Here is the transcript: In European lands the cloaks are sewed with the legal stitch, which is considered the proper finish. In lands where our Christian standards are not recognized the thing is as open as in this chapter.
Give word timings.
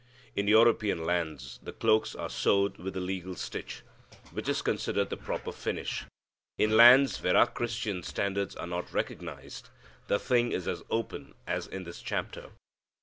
In 0.35 0.47
European 0.47 1.05
lands 1.05 1.59
the 1.61 1.71
cloaks 1.71 2.15
are 2.15 2.27
sewed 2.31 2.77
with 2.79 2.95
the 2.95 2.99
legal 2.99 3.35
stitch, 3.35 3.83
which 4.31 4.49
is 4.49 4.63
considered 4.63 5.11
the 5.11 5.15
proper 5.15 5.51
finish. 5.51 6.05
In 6.57 6.75
lands 6.75 7.21
where 7.21 7.37
our 7.37 7.45
Christian 7.45 8.01
standards 8.01 8.55
are 8.55 8.65
not 8.65 8.91
recognized 8.91 9.69
the 10.07 10.17
thing 10.17 10.53
is 10.53 10.67
as 10.67 10.81
open 10.89 11.35
as 11.45 11.67
in 11.67 11.83
this 11.83 12.01
chapter. 12.01 12.49